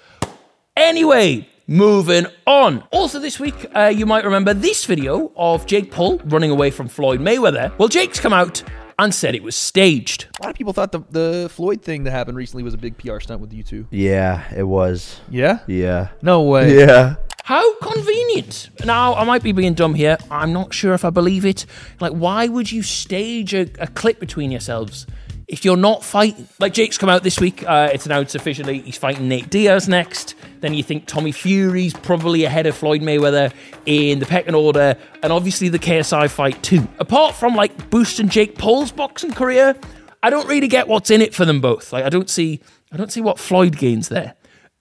Anyway, 0.77 1.49
moving 1.67 2.27
on. 2.47 2.85
Also, 2.93 3.19
this 3.19 3.41
week, 3.41 3.67
uh, 3.75 3.93
you 3.95 4.07
might 4.07 4.25
remember 4.25 4.53
this 4.53 4.85
video 4.85 5.33
of 5.37 5.67
Jake 5.67 5.91
Paul 5.91 6.19
running 6.27 6.51
away 6.51 6.71
from 6.71 6.89
Floyd 6.89 7.21
Mayweather. 7.21 7.77
Well, 7.79 7.89
Jake's 7.89 8.21
come 8.21 8.33
out 8.33 8.63
and 8.99 9.15
said 9.15 9.35
it 9.35 9.43
was 9.43 9.57
staged. 9.57 10.27
A 10.39 10.43
lot 10.43 10.51
of 10.51 10.57
people 10.57 10.73
thought 10.73 10.93
the, 10.93 11.01
the 11.11 11.49
Floyd 11.51 11.83
thing 11.83 12.05
that 12.05 12.11
happened 12.11 12.37
recently 12.37 12.63
was 12.63 12.75
a 12.75 12.79
big 12.79 12.99
PR 12.99 13.19
stunt 13.21 13.41
with 13.41 13.53
you 13.53 13.63
two. 13.63 13.87
Yeah, 13.91 14.45
it 14.55 14.65
was. 14.65 15.21
Yeah? 15.31 15.61
Yeah. 15.67 16.09
No 16.23 16.43
way. 16.43 16.77
Yeah. 16.77 17.17
How 17.45 17.75
convenient. 17.75 18.71
Now, 18.87 19.13
I 19.17 19.25
might 19.25 19.43
be 19.43 19.53
being 19.53 19.75
dumb 19.75 19.93
here. 19.93 20.17
I'm 20.31 20.55
not 20.55 20.73
sure 20.73 20.95
if 20.95 21.05
I 21.05 21.11
believe 21.11 21.45
it. 21.45 21.67
Like, 22.01 22.15
why 22.15 22.49
would 22.49 22.73
you 22.73 22.83
stage 22.83 23.53
a, 23.53 23.69
a 23.79 23.87
clip 23.87 24.19
between 24.19 24.51
yourselves 24.51 25.07
if 25.47 25.63
you're 25.63 25.77
not 25.77 26.03
fighting? 26.03 26.49
Like, 26.59 26.73
Jake's 26.73 26.97
come 26.97 27.11
out 27.11 27.23
this 27.23 27.39
week. 27.39 27.63
Uh, 27.63 27.91
it's 27.93 28.07
announced 28.07 28.35
officially 28.35 28.79
he's 28.79 28.97
fighting 28.97 29.29
Nate 29.29 29.51
Diaz 29.51 29.91
next. 29.91 30.37
Then 30.61 30.73
you 30.73 30.83
think 30.83 31.05
Tommy 31.05 31.33
Fury's 31.33 31.93
probably 31.93 32.45
ahead 32.45 32.65
of 32.65 32.75
Floyd 32.75 33.03
Mayweather 33.03 33.53
in 33.85 34.21
the 34.21 34.27
pecking 34.27 34.55
order. 34.55 34.97
And 35.23 35.31
obviously 35.31 35.69
the 35.69 35.79
KSI 35.79 36.31
fight 36.31 36.63
too. 36.63 36.89
Apart 36.99 37.35
from, 37.35 37.55
like, 37.55 37.91
boosting 37.91 38.31
Jake 38.31 38.57
Paul's 38.57 38.91
boxing 38.91 39.35
career, 39.35 39.77
I 40.23 40.31
don't 40.31 40.49
really 40.49 40.69
get 40.69 40.89
what's 40.89 41.11
in 41.11 41.21
it 41.21 41.35
for 41.35 41.45
them 41.45 41.61
both. 41.61 41.93
Like, 41.93 42.07
I 42.07 42.09
don't 42.09 42.31
see, 42.31 42.61
I 42.91 42.97
don't 42.97 43.13
see 43.13 43.21
what 43.21 43.39
Floyd 43.39 43.77
gains 43.77 44.09
there. 44.09 44.35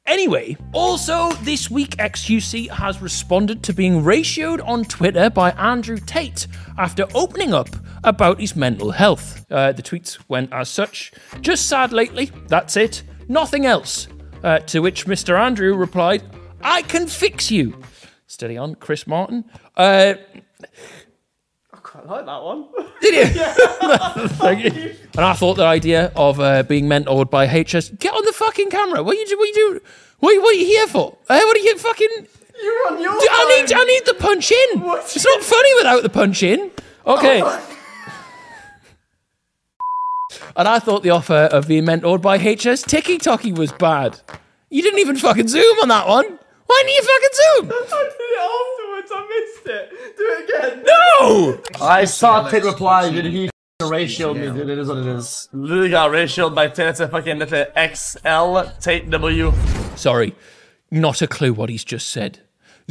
Anyway, 0.05 0.57
also 0.73 1.31
this 1.43 1.71
week, 1.71 1.91
XQC 1.95 2.69
has 2.69 3.01
responded 3.01 3.63
to 3.63 3.73
being 3.73 4.03
ratioed 4.03 4.61
on 4.67 4.83
Twitter 4.83 5.29
by 5.29 5.51
Andrew 5.51 5.97
Tate 5.97 6.45
after 6.77 7.05
opening 7.15 7.53
up 7.53 7.69
about 8.03 8.41
his 8.41 8.53
mental 8.53 8.91
health. 8.91 9.45
Uh, 9.49 9.71
the 9.71 9.81
tweets 9.81 10.19
went 10.27 10.51
as 10.51 10.67
such 10.67 11.13
Just 11.39 11.69
sad 11.69 11.93
lately, 11.93 12.29
that's 12.47 12.75
it, 12.75 13.03
nothing 13.29 13.65
else. 13.65 14.07
Uh, 14.43 14.59
to 14.59 14.81
which 14.81 15.05
Mr. 15.05 15.39
Andrew 15.39 15.73
replied, 15.73 16.21
I 16.61 16.81
can 16.81 17.07
fix 17.07 17.49
you. 17.49 17.81
Steady 18.27 18.57
on, 18.57 18.75
Chris 18.75 19.07
Martin. 19.07 19.45
Uh, 19.77 20.15
I 22.05 22.11
like 22.11 22.25
that 22.25 22.43
one. 22.43 22.65
did 23.01 23.13
you? 23.13 23.25
Thank 24.37 24.63
you. 24.65 24.95
And 25.15 25.25
I 25.25 25.33
thought 25.33 25.55
the 25.55 25.65
idea 25.65 26.11
of 26.15 26.39
uh, 26.39 26.63
being 26.63 26.85
mentored 26.85 27.29
by 27.29 27.47
HS, 27.47 27.89
get 27.91 28.13
on 28.13 28.25
the 28.25 28.33
fucking 28.33 28.69
camera. 28.69 29.01
What 29.03 29.15
are 29.15 29.19
you, 29.19 29.25
do- 29.27 29.37
what 29.37 29.43
are 29.43 29.47
you 29.47 29.53
doing? 29.53 29.79
What, 30.19 30.41
what 30.41 30.55
are 30.55 30.59
you 30.59 30.65
here 30.65 30.87
for? 30.87 31.17
Uh, 31.29 31.39
what 31.39 31.55
are 31.57 31.59
you 31.61 31.77
fucking. 31.77 32.27
You're 32.61 32.91
on 32.91 33.01
your. 33.01 33.11
I 33.11 33.61
need. 33.61 33.73
I 33.73 33.83
need 33.85 34.05
the 34.05 34.15
punch 34.15 34.51
in. 34.51 34.81
What? 34.81 35.03
It's 35.03 35.23
not 35.25 35.41
funny 35.43 35.73
without 35.75 36.03
the 36.03 36.09
punch 36.09 36.43
in. 36.43 36.71
Okay. 37.05 37.41
and 40.55 40.67
I 40.67 40.79
thought 40.79 41.03
the 41.03 41.09
offer 41.11 41.49
of 41.51 41.67
being 41.67 41.85
mentored 41.85 42.21
by 42.21 42.37
HS 42.37 42.83
TikkyTokky 42.83 43.57
was 43.57 43.71
bad. 43.71 44.19
You 44.69 44.81
didn't 44.81 44.99
even 44.99 45.15
fucking 45.17 45.47
zoom 45.47 45.77
on 45.81 45.89
that 45.89 46.07
one. 46.07 46.39
Why 46.65 46.83
didn't 46.85 46.95
you 46.95 47.03
fucking 47.03 47.29
zoom? 47.33 47.71
I 47.93 48.03
did 48.03 48.19
it 48.19 48.39
words. 49.03 49.11
I 49.13 49.27
missed 49.27 49.67
it. 49.67 50.17
Do 50.17 50.23
it 50.37 50.49
again. 50.49 50.83
No! 50.85 51.61
I 51.81 52.05
saw 52.05 52.49
Tit 52.49 52.63
reply, 52.63 53.11
did 53.11 53.25
He 53.25 53.49
ratioed 53.81 54.35
me, 54.35 54.57
dude. 54.57 54.69
It 54.69 54.77
is 54.77 54.87
what 54.87 54.97
it 54.99 55.07
is. 55.07 55.49
Literally 55.51 55.89
got 55.89 56.11
ratioed 56.11 56.55
by 56.55 56.67
Tit. 56.67 56.87
It's 56.87 56.99
a 56.99 57.07
fucking 57.07 57.41
it's 57.41 57.51
a 57.51 57.95
XL 57.95 58.79
Tate 58.79 59.09
W. 59.09 59.53
Sorry, 59.95 60.35
not 60.91 61.21
a 61.21 61.27
clue 61.27 61.53
what 61.53 61.69
he's 61.69 61.83
just 61.83 62.09
said. 62.09 62.39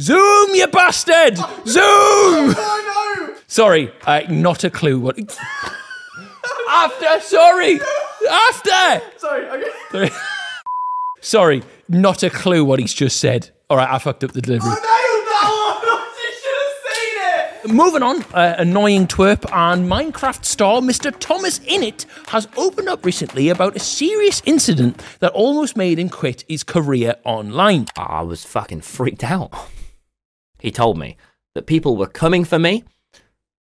Zoom, 0.01 0.55
you 0.55 0.67
bastard! 0.67 1.37
Zoom! 1.67 2.55
Oh 2.57 3.25
no! 3.27 3.35
Sorry, 3.47 3.91
uh, 4.07 4.21
not 4.29 4.63
a 4.63 4.69
clue 4.71 4.99
what. 4.99 5.17
After, 6.69 7.19
sorry! 7.21 7.79
After! 8.29 9.01
Sorry. 9.17 9.45
Okay. 9.93 10.09
Sorry, 11.21 11.63
not 11.87 12.21
a 12.23 12.29
clue 12.29 12.65
what 12.65 12.79
he's 12.79 12.93
just 12.93 13.17
said. 13.17 13.51
All 13.69 13.77
right, 13.77 13.89
I 13.89 13.97
fucked 13.97 14.25
up 14.25 14.33
the 14.33 14.41
delivery. 14.41 14.69
Nailed 14.69 14.81
that 14.81 15.79
one. 15.79 16.03
You 16.19 16.31
should 16.41 16.59
have 16.59 16.75
seen 16.83 17.15
it. 17.31 17.52
Moving 17.65 18.03
on, 18.03 18.23
uh, 18.33 18.55
annoying 18.57 19.07
twerp 19.07 19.45
and 19.53 19.89
Minecraft 19.89 20.43
star 20.43 20.81
Mr. 20.81 21.17
Thomas 21.17 21.59
Innit 21.59 22.05
has 22.27 22.45
opened 22.57 22.89
up 22.89 23.05
recently 23.05 23.47
about 23.47 23.77
a 23.77 23.79
serious 23.79 24.41
incident 24.45 25.01
that 25.19 25.31
almost 25.31 25.77
made 25.77 25.97
him 25.97 26.09
quit 26.09 26.43
his 26.49 26.63
career 26.63 27.15
online. 27.23 27.85
I 27.95 28.21
was 28.21 28.43
fucking 28.43 28.81
freaked 28.81 29.23
out. 29.23 29.53
He 30.59 30.71
told 30.71 30.97
me 30.97 31.15
that 31.55 31.65
people 31.65 31.95
were 31.95 32.07
coming 32.07 32.43
for 32.43 32.59
me. 32.59 32.83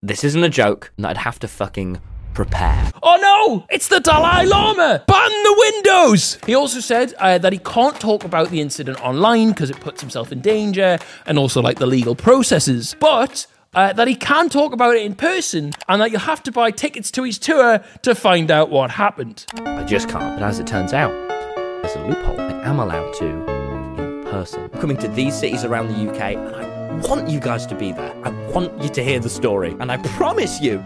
This 0.01 0.25
isn't 0.25 0.43
a 0.43 0.49
joke, 0.49 0.91
and 0.97 1.05
that 1.05 1.11
I'd 1.11 1.17
have 1.19 1.39
to 1.41 1.49
fucking 1.49 2.01
prepare. 2.33 2.91
Oh 3.03 3.19
no! 3.21 3.67
It's 3.69 3.89
the 3.89 4.01
Dalai 4.01 4.47
Lama! 4.47 5.05
Ban 5.07 5.31
the 5.31 5.57
windows! 5.59 6.39
He 6.47 6.55
also 6.55 6.81
said 6.81 7.13
uh, 7.19 7.37
that 7.37 7.53
he 7.53 7.59
can't 7.59 8.01
talk 8.01 8.25
about 8.25 8.49
the 8.49 8.63
incident 8.63 9.05
online 9.05 9.51
because 9.51 9.69
it 9.69 9.79
puts 9.81 10.01
himself 10.01 10.33
in 10.33 10.41
danger 10.41 10.99
and 11.27 11.39
also 11.39 11.61
like 11.61 11.79
the 11.79 11.87
legal 11.87 12.15
processes. 12.15 12.97
But 12.99 13.47
uh, 13.75 13.93
that 13.93 14.09
he 14.09 14.15
can 14.15 14.49
talk 14.49 14.73
about 14.73 14.97
it 14.97 15.03
in 15.03 15.15
person 15.15 15.73
and 15.89 16.01
that 16.01 16.11
you'll 16.11 16.21
have 16.21 16.43
to 16.45 16.53
buy 16.53 16.71
tickets 16.71 17.11
to 17.13 17.23
his 17.23 17.39
tour 17.39 17.83
to 18.03 18.15
find 18.15 18.51
out 18.51 18.71
what 18.71 18.91
happened. 18.91 19.47
I 19.57 19.85
just 19.85 20.09
can't. 20.09 20.39
But 20.39 20.47
as 20.47 20.59
it 20.59 20.67
turns 20.67 20.93
out, 20.93 21.13
there's 21.83 21.97
a 21.97 22.07
loophole. 22.07 22.41
I 22.41 22.69
am 22.69 22.79
allowed 22.79 23.13
to 23.15 23.27
in 23.27 24.25
person. 24.25 24.71
I'm 24.73 24.81
coming 24.81 24.97
to 24.99 25.09
these 25.09 25.39
cities 25.39 25.65
around 25.65 25.89
the 25.89 26.11
UK, 26.11 26.37
and 26.37 26.57
I 26.57 27.09
want 27.09 27.29
you 27.29 27.41
guys 27.41 27.67
to 27.67 27.75
be 27.75 27.93
there. 27.93 28.15
I 28.25 28.31
want 28.51 28.81
you 28.83 28.89
to 28.89 29.05
hear 29.05 29.21
the 29.21 29.31
story, 29.31 29.77
and 29.81 29.91
I 29.93 29.97
promise 29.99 30.61
you, 30.61 30.83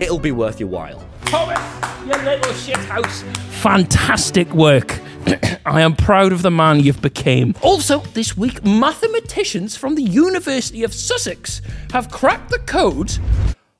it'll 0.00 0.18
be 0.18 0.32
worth 0.32 0.60
your 0.60 0.68
while. 0.68 1.00
Thomas, 1.30 1.60
you 2.00 2.24
little 2.24 2.52
shithouse. 2.54 3.22
Fantastic 3.62 4.52
work. 4.52 4.98
I 5.64 5.80
am 5.80 5.94
proud 5.94 6.32
of 6.32 6.42
the 6.42 6.50
man 6.50 6.80
you've 6.80 7.00
became. 7.00 7.54
Also, 7.62 8.00
this 8.14 8.36
week, 8.36 8.64
mathematicians 8.64 9.76
from 9.76 9.94
the 9.94 10.02
University 10.02 10.82
of 10.82 10.92
Sussex 10.92 11.62
have 11.92 12.10
cracked 12.10 12.50
the 12.50 12.58
code 12.58 13.16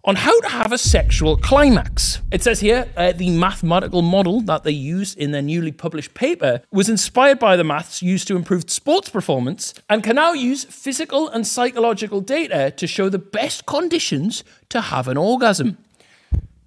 on 0.04 0.14
how 0.14 0.40
to 0.42 0.48
have 0.48 0.70
a 0.70 0.78
sexual 0.78 1.36
climax. 1.36 2.22
It 2.30 2.44
says 2.44 2.60
here 2.60 2.88
uh, 2.96 3.10
the 3.10 3.30
mathematical 3.36 4.02
model 4.02 4.42
that 4.42 4.62
they 4.62 4.70
used 4.70 5.18
in 5.18 5.32
their 5.32 5.42
newly 5.42 5.72
published 5.72 6.14
paper 6.14 6.62
was 6.70 6.88
inspired 6.88 7.40
by 7.40 7.56
the 7.56 7.64
maths 7.64 8.00
used 8.00 8.28
to 8.28 8.36
improve 8.36 8.70
sports 8.70 9.08
performance 9.08 9.74
and 9.88 10.04
can 10.04 10.14
now 10.14 10.34
use 10.34 10.62
physical 10.62 11.28
and 11.28 11.44
psychological 11.44 12.20
data 12.20 12.70
to 12.76 12.86
show 12.86 13.08
the 13.08 13.18
best 13.18 13.66
conditions 13.66 14.44
to 14.68 14.80
have 14.80 15.08
an 15.08 15.16
orgasm 15.16 15.76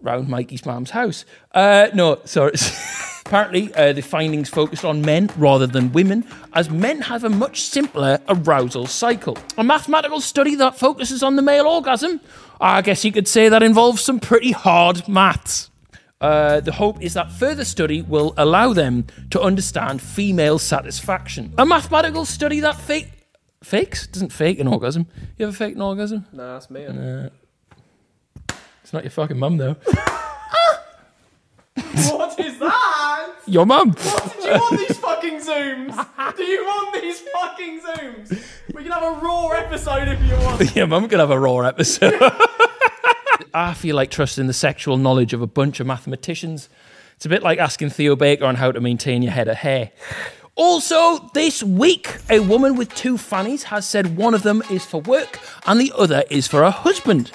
round 0.04 0.28
Mikey's 0.28 0.66
mum's 0.66 0.92
house. 0.92 1.26
Uh, 1.54 1.88
no, 1.94 2.20
sorry. 2.26 2.54
Apparently, 3.26 3.74
uh, 3.74 3.94
the 3.94 4.02
findings 4.02 4.50
focused 4.50 4.86
on 4.86 5.02
men 5.02 5.30
rather 5.38 5.66
than 5.66 5.92
women, 5.94 6.26
as 6.54 6.70
men 6.70 7.02
have 7.02 7.24
a 7.24 7.30
much 7.30 7.62
simpler 7.62 8.20
arousal 8.28 8.86
cycle. 8.86 9.38
A 9.58 9.64
mathematical 9.64 10.22
study 10.22 10.56
that 10.56 10.78
focuses 10.78 11.24
on 11.24 11.36
the 11.38 11.42
male 11.42 11.66
orgasm, 11.66 12.20
I 12.60 12.82
guess 12.82 13.04
you 13.04 13.12
could 13.12 13.28
say 13.28 13.50
that 13.50 13.64
involves 13.64 14.02
some 14.02 14.20
pretty 14.20 14.52
hard 14.52 15.08
maths. 15.08 15.72
Uh, 16.22 16.60
the 16.60 16.74
hope 16.74 17.02
is 17.02 17.14
that 17.16 17.32
further 17.32 17.66
study 17.66 18.02
will 18.02 18.34
allow 18.38 18.72
them 18.72 19.06
to 19.30 19.42
understand 19.42 20.02
female 20.02 20.60
satisfaction. 20.60 21.54
A 21.58 21.66
mathematical 21.66 22.26
study 22.26 22.60
that 22.60 22.76
fake 22.76 23.10
fakes 23.64 24.08
doesn't 24.08 24.32
fake 24.32 24.60
an 24.60 24.68
orgasm. 24.68 25.08
You 25.38 25.48
ever 25.48 25.56
fake 25.56 25.76
an 25.76 25.82
orgasm? 25.82 26.26
No, 26.32 26.54
that's 26.54 26.70
me. 26.70 26.86
It's 28.94 28.96
not 28.96 29.04
your 29.06 29.10
fucking 29.10 29.40
mum 29.40 29.58
though. 29.58 29.76
What 32.16 32.40
is 32.40 32.60
that? 32.60 33.34
Your 33.48 33.66
mum. 33.66 33.94
What? 33.94 34.36
Do 34.40 34.48
you 34.48 34.54
want 34.60 34.88
these 34.88 34.98
fucking 35.00 35.40
zooms? 35.40 36.36
Do 36.38 36.44
you 36.44 36.64
want 36.64 37.02
these 37.02 37.20
fucking 37.22 37.82
zooms? 37.82 38.44
We 38.72 38.84
can 38.84 38.92
have 38.92 39.02
a 39.02 39.20
raw 39.20 39.50
episode 39.50 40.10
if 40.10 40.22
you 40.22 40.36
want. 40.36 40.76
Yeah, 40.76 40.86
mum 40.86 41.10
could 41.10 41.20
have 41.20 41.32
a 41.32 41.40
raw 41.40 41.62
episode. 41.62 42.14
I 43.56 43.74
feel 43.74 43.96
like 43.96 44.12
trusting 44.12 44.46
the 44.46 44.54
sexual 44.54 44.98
knowledge 44.98 45.34
of 45.34 45.42
a 45.42 45.48
bunch 45.48 45.80
of 45.80 45.88
mathematicians. 45.88 46.70
It's 47.16 47.26
a 47.26 47.30
bit 47.30 47.42
like 47.42 47.58
asking 47.58 47.90
Theo 47.90 48.16
Baker 48.16 48.46
on 48.46 48.56
how 48.56 48.72
to 48.72 48.80
maintain 48.80 49.24
your 49.24 49.32
head 49.32 49.48
of 49.48 49.58
hair. 49.58 49.90
Also, 50.54 51.32
this 51.34 51.64
week, 51.64 52.16
a 52.30 52.42
woman 52.42 52.76
with 52.76 52.94
two 52.94 53.18
fannies 53.18 53.64
has 53.64 53.90
said 53.90 54.18
one 54.18 54.36
of 54.36 54.44
them 54.44 54.62
is 54.70 54.86
for 54.86 55.02
work 55.02 55.40
and 55.66 55.82
the 55.82 55.92
other 55.98 56.24
is 56.30 56.48
for 56.48 56.62
her 56.64 56.70
husband. 56.70 57.32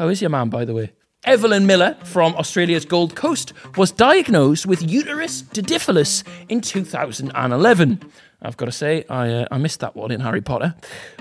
How 0.00 0.08
is 0.08 0.22
your 0.22 0.30
man, 0.30 0.48
by 0.48 0.64
the 0.64 0.72
way? 0.72 0.92
Evelyn 1.24 1.66
Miller 1.66 1.94
from 2.04 2.34
Australia's 2.36 2.86
Gold 2.86 3.14
Coast 3.14 3.52
was 3.76 3.90
diagnosed 3.92 4.64
with 4.64 4.80
uterus 4.80 5.42
didelphys 5.42 6.24
in 6.48 6.62
2011. 6.62 8.00
I've 8.40 8.56
got 8.56 8.64
to 8.64 8.72
say, 8.72 9.04
I, 9.10 9.30
uh, 9.30 9.46
I 9.50 9.58
missed 9.58 9.80
that 9.80 9.94
one 9.94 10.10
in 10.10 10.20
Harry 10.20 10.40
Potter. 10.40 10.74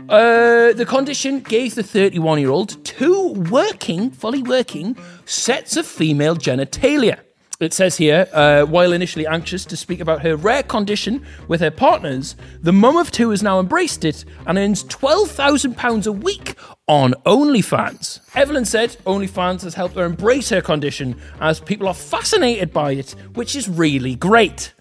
Uh, 0.08 0.72
the 0.72 0.86
condition 0.88 1.42
gave 1.42 1.76
the 1.76 1.84
31 1.84 2.40
year 2.40 2.52
old 2.52 2.82
two 2.86 3.34
working, 3.52 4.12
fully 4.12 4.44
working, 4.44 4.96
sets 5.26 5.76
of 5.76 5.86
female 5.86 6.38
genitalia. 6.38 7.20
It 7.60 7.74
says 7.74 7.98
here, 7.98 8.26
uh, 8.32 8.64
while 8.64 8.94
initially 8.94 9.28
anxious 9.28 9.66
to 9.66 9.76
speak 9.76 10.00
about 10.00 10.22
her 10.22 10.38
rare 10.38 10.64
condition 10.64 11.26
with 11.50 11.60
her 11.60 11.70
partners, 11.72 12.38
the 12.62 12.72
mum 12.72 12.96
of 12.96 13.12
two 13.12 13.32
has 13.32 13.44
now 13.44 13.60
embraced 13.60 14.06
it 14.06 14.24
and 14.48 14.58
earns 14.58 14.86
£12,000 14.86 16.08
a 16.08 16.12
week 16.14 16.56
on 16.88 17.16
OnlyFans. 17.26 18.22
Evelyn 18.34 18.64
said 18.64 18.92
OnlyFans 19.06 19.64
has 19.64 19.74
helped 19.74 19.96
her 19.96 20.06
embrace 20.06 20.48
her 20.52 20.62
condition 20.62 21.20
as 21.42 21.60
people 21.60 21.90
are 21.90 21.94
fascinated 21.94 22.72
by 22.72 22.94
it, 22.94 23.12
which 23.34 23.58
is 23.58 23.68
really 23.68 24.16
great. 24.16 24.74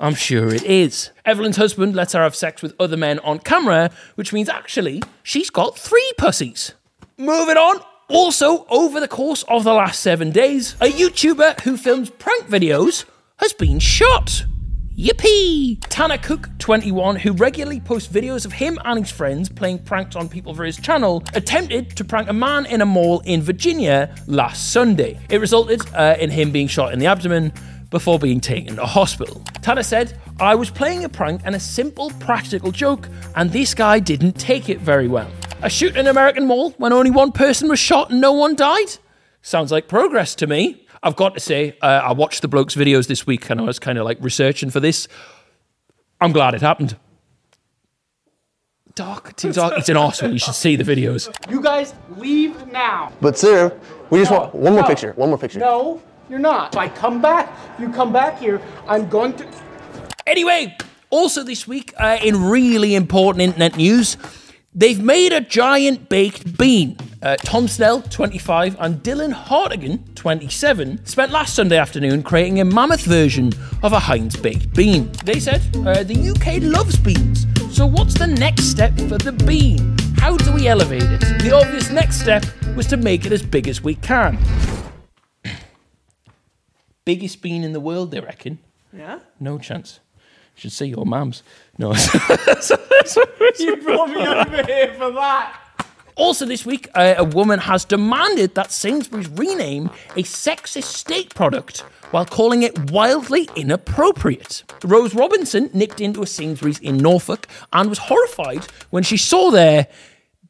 I'm 0.00 0.16
sure 0.16 0.52
it 0.52 0.64
is. 0.64 1.10
Evelyn's 1.24 1.56
husband 1.56 1.94
lets 1.94 2.14
her 2.14 2.22
have 2.22 2.34
sex 2.34 2.62
with 2.62 2.74
other 2.80 2.96
men 2.96 3.20
on 3.20 3.38
camera, 3.38 3.92
which 4.16 4.32
means 4.32 4.48
actually 4.48 5.04
she's 5.22 5.50
got 5.50 5.78
three 5.78 6.10
pussies. 6.18 6.74
Moving 7.16 7.56
on. 7.56 7.80
Also, 8.08 8.66
over 8.68 9.00
the 9.00 9.08
course 9.08 9.44
of 9.44 9.64
the 9.64 9.72
last 9.72 10.00
seven 10.00 10.30
days, 10.30 10.74
a 10.74 10.86
YouTuber 10.86 11.60
who 11.60 11.76
films 11.76 12.10
prank 12.10 12.44
videos 12.48 13.04
has 13.38 13.52
been 13.54 13.78
shot. 13.78 14.44
Yippee! 14.96 15.82
Tanner 15.88 16.18
Cook, 16.18 16.48
21, 16.58 17.16
who 17.16 17.32
regularly 17.32 17.80
posts 17.80 18.12
videos 18.12 18.44
of 18.44 18.52
him 18.52 18.78
and 18.84 19.00
his 19.00 19.10
friends 19.10 19.48
playing 19.48 19.80
pranks 19.80 20.14
on 20.14 20.28
people 20.28 20.54
for 20.54 20.64
his 20.64 20.76
channel, 20.76 21.24
attempted 21.34 21.96
to 21.96 22.04
prank 22.04 22.28
a 22.28 22.32
man 22.32 22.66
in 22.66 22.80
a 22.80 22.86
mall 22.86 23.20
in 23.24 23.42
Virginia 23.42 24.14
last 24.26 24.70
Sunday. 24.70 25.18
It 25.30 25.40
resulted 25.40 25.82
uh, 25.94 26.16
in 26.20 26.30
him 26.30 26.52
being 26.52 26.68
shot 26.68 26.92
in 26.92 27.00
the 27.00 27.06
abdomen 27.06 27.52
before 27.90 28.18
being 28.18 28.40
taken 28.40 28.76
to 28.76 28.84
hospital. 28.86 29.42
Tanner 29.62 29.82
said, 29.82 30.18
I 30.40 30.54
was 30.54 30.70
playing 30.70 31.04
a 31.04 31.08
prank 31.08 31.42
and 31.44 31.54
a 31.54 31.60
simple 31.60 32.10
practical 32.18 32.72
joke, 32.72 33.08
and 33.36 33.50
this 33.52 33.74
guy 33.74 33.98
didn't 34.00 34.32
take 34.32 34.68
it 34.68 34.80
very 34.80 35.08
well. 35.08 35.30
A 35.62 35.70
shoot 35.70 35.92
in 35.94 36.00
an 36.00 36.06
American 36.08 36.46
mall 36.46 36.70
when 36.72 36.92
only 36.92 37.10
one 37.10 37.32
person 37.32 37.68
was 37.68 37.78
shot 37.78 38.10
and 38.10 38.20
no 38.20 38.32
one 38.32 38.54
died? 38.54 38.98
Sounds 39.42 39.70
like 39.72 39.88
progress 39.88 40.34
to 40.36 40.46
me. 40.46 40.86
I've 41.02 41.16
got 41.16 41.34
to 41.34 41.40
say, 41.40 41.76
uh, 41.82 41.86
I 41.86 42.12
watched 42.12 42.42
the 42.42 42.48
bloke's 42.48 42.74
videos 42.74 43.06
this 43.08 43.26
week 43.26 43.48
and 43.50 43.60
I 43.60 43.64
was 43.64 43.78
kind 43.78 43.98
of 43.98 44.04
like 44.04 44.18
researching 44.20 44.70
for 44.70 44.80
this. 44.80 45.06
I'm 46.20 46.32
glad 46.32 46.54
it 46.54 46.62
happened. 46.62 46.96
Dark, 48.94 49.34
Team 49.36 49.50
Dark, 49.52 49.74
it's 49.76 49.88
an 49.88 49.96
awesome. 49.96 50.32
You 50.32 50.38
should 50.38 50.54
see 50.54 50.76
the 50.76 50.84
videos. 50.84 51.28
You 51.50 51.60
guys 51.60 51.94
leave 52.16 52.66
now. 52.68 53.12
But 53.20 53.36
sir, 53.36 53.76
we 54.10 54.20
just 54.20 54.30
No, 54.30 54.38
want 54.38 54.54
one 54.54 54.72
more 54.74 54.82
no. 54.82 54.88
picture. 54.88 55.12
One 55.16 55.30
more 55.30 55.38
picture. 55.38 55.58
No, 55.58 56.00
you're 56.28 56.38
not. 56.38 56.74
If 56.74 56.78
I 56.78 56.88
come 56.88 57.20
back, 57.20 57.52
if 57.74 57.80
you 57.80 57.90
come 57.90 58.12
back 58.12 58.38
here, 58.38 58.60
I'm 58.86 59.08
going 59.08 59.34
to. 59.34 59.46
Anyway, 60.26 60.76
also 61.10 61.42
this 61.42 61.68
week, 61.68 61.92
uh, 61.98 62.18
in 62.22 62.42
really 62.42 62.94
important 62.94 63.42
internet 63.42 63.76
news, 63.76 64.16
they've 64.74 65.00
made 65.00 65.32
a 65.32 65.40
giant 65.40 66.08
baked 66.08 66.56
bean. 66.58 66.96
Uh, 67.22 67.36
Tom 67.36 67.68
Snell, 67.68 68.02
25, 68.02 68.76
and 68.80 69.02
Dylan 69.02 69.32
Hartigan, 69.32 70.02
27, 70.14 71.06
spent 71.06 71.32
last 71.32 71.54
Sunday 71.54 71.78
afternoon 71.78 72.22
creating 72.22 72.60
a 72.60 72.64
mammoth 72.64 73.04
version 73.04 73.52
of 73.82 73.92
a 73.92 73.98
Heinz 73.98 74.36
baked 74.36 74.74
bean. 74.74 75.10
They 75.24 75.40
said 75.40 75.62
uh, 75.86 76.02
the 76.02 76.30
UK 76.30 76.62
loves 76.62 76.98
beans, 76.98 77.46
so 77.70 77.86
what's 77.86 78.14
the 78.14 78.26
next 78.26 78.64
step 78.64 78.96
for 79.08 79.18
the 79.18 79.32
bean? 79.32 79.96
How 80.16 80.36
do 80.36 80.52
we 80.52 80.68
elevate 80.68 81.02
it? 81.02 81.20
The 81.42 81.52
obvious 81.52 81.90
next 81.90 82.20
step 82.20 82.44
was 82.76 82.86
to 82.88 82.96
make 82.96 83.24
it 83.24 83.32
as 83.32 83.42
big 83.42 83.68
as 83.68 83.82
we 83.82 83.94
can. 83.94 84.38
Biggest 87.04 87.42
bean 87.42 87.64
in 87.64 87.72
the 87.72 87.80
world, 87.80 88.10
they 88.10 88.20
reckon. 88.20 88.58
Yeah? 88.92 89.18
No 89.40 89.58
chance. 89.58 90.00
Should 90.54 90.72
see 90.72 90.86
your 90.86 91.04
mum's. 91.04 91.42
No. 91.78 91.92
You 93.58 93.76
brought 93.76 94.08
me 94.10 94.26
over 94.26 94.62
here 94.64 94.94
for 94.94 95.10
that. 95.12 95.60
Also, 96.16 96.46
this 96.46 96.64
week, 96.64 96.88
uh, 96.94 97.14
a 97.18 97.24
woman 97.24 97.58
has 97.58 97.84
demanded 97.84 98.54
that 98.54 98.70
Sainsbury's 98.70 99.28
rename 99.28 99.90
a 100.16 100.22
sexist 100.22 100.84
steak 100.84 101.34
product 101.34 101.80
while 102.12 102.24
calling 102.24 102.62
it 102.62 102.90
wildly 102.92 103.48
inappropriate. 103.56 104.62
Rose 104.84 105.14
Robinson 105.14 105.70
nipped 105.74 106.00
into 106.00 106.22
a 106.22 106.26
Sainsbury's 106.26 106.78
in 106.78 106.96
Norfolk 106.98 107.48
and 107.72 107.88
was 107.88 107.98
horrified 107.98 108.64
when 108.90 109.02
she 109.02 109.16
saw 109.16 109.50
their 109.50 109.88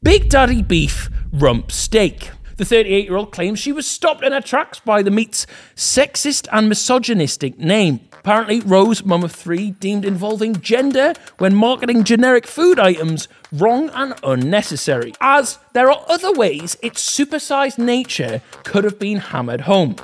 Big 0.03 0.29
Daddy 0.29 0.61
Beef 0.63 1.09
Rump 1.33 1.73
Steak. 1.73 2.31
The 2.57 2.65
38 2.65 3.07
year 3.07 3.17
old 3.17 3.33
claims 3.33 3.59
she 3.59 3.73
was 3.73 3.87
stopped 3.87 4.23
in 4.23 4.33
her 4.33 4.41
tracks 4.41 4.79
by 4.79 5.03
the 5.03 5.11
meat's 5.11 5.47
sexist 5.75 6.47
and 6.53 6.69
misogynistic 6.69 7.59
name. 7.59 8.01
Apparently, 8.13 8.61
Rose, 8.61 9.05
mum 9.05 9.25
of 9.25 9.33
three, 9.33 9.73
deemed 9.73 10.05
involving 10.05 10.61
gender 10.61 11.15
when 11.39 11.55
marketing 11.55 12.05
generic 12.05 12.47
food 12.47 12.79
items 12.79 13.27
wrong 13.53 13.91
and 13.91 14.15
unnecessary, 14.23 15.13
as 15.21 15.59
there 15.73 15.91
are 15.91 16.05
other 16.09 16.33
ways 16.33 16.77
its 16.81 17.03
supersized 17.05 17.77
nature 17.79 18.41
could 18.63 18.85
have 18.85 18.99
been 18.99 19.19
hammered 19.19 19.63
home. 19.63 19.97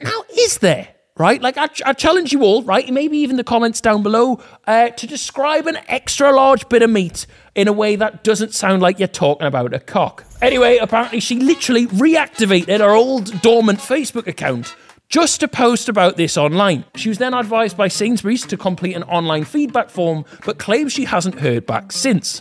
Now, 0.00 0.24
is 0.36 0.58
there? 0.58 0.88
Right? 1.22 1.40
Like, 1.40 1.56
I, 1.56 1.68
I 1.86 1.92
challenge 1.92 2.32
you 2.32 2.42
all, 2.42 2.64
right? 2.64 2.92
Maybe 2.92 3.16
even 3.18 3.36
the 3.36 3.44
comments 3.44 3.80
down 3.80 4.02
below, 4.02 4.40
uh, 4.66 4.88
to 4.88 5.06
describe 5.06 5.68
an 5.68 5.78
extra 5.86 6.32
large 6.32 6.68
bit 6.68 6.82
of 6.82 6.90
meat 6.90 7.28
in 7.54 7.68
a 7.68 7.72
way 7.72 7.94
that 7.94 8.24
doesn't 8.24 8.54
sound 8.54 8.82
like 8.82 8.98
you're 8.98 9.06
talking 9.06 9.46
about 9.46 9.72
a 9.72 9.78
cock. 9.78 10.24
Anyway, 10.40 10.78
apparently, 10.78 11.20
she 11.20 11.38
literally 11.38 11.86
reactivated 11.86 12.80
her 12.80 12.90
old 12.90 13.40
dormant 13.40 13.78
Facebook 13.78 14.26
account 14.26 14.74
just 15.08 15.38
to 15.38 15.46
post 15.46 15.88
about 15.88 16.16
this 16.16 16.36
online. 16.36 16.84
She 16.96 17.08
was 17.08 17.18
then 17.18 17.34
advised 17.34 17.76
by 17.76 17.86
Sainsbury's 17.86 18.44
to 18.46 18.56
complete 18.56 18.96
an 18.96 19.04
online 19.04 19.44
feedback 19.44 19.90
form, 19.90 20.24
but 20.44 20.58
claims 20.58 20.92
she 20.92 21.04
hasn't 21.04 21.38
heard 21.38 21.66
back 21.66 21.92
since. 21.92 22.40